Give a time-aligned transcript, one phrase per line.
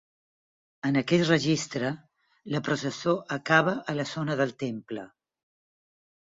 [0.87, 1.91] En aquest registre
[2.55, 5.07] la processo acaba a la zona del temple.